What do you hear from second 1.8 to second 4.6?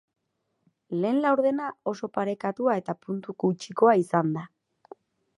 oso parekatua eta puntu gutxikoa izan da.